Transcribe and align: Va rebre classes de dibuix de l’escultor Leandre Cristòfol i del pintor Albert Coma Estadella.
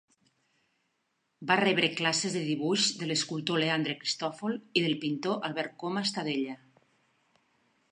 Va 1.51 1.57
rebre 1.61 1.89
classes 1.99 2.37
de 2.37 2.41
dibuix 2.47 2.87
de 3.03 3.11
l’escultor 3.11 3.61
Leandre 3.65 3.97
Cristòfol 4.01 4.59
i 4.81 4.85
del 4.89 4.99
pintor 5.07 5.39
Albert 5.51 5.79
Coma 5.85 6.07
Estadella. 6.09 6.59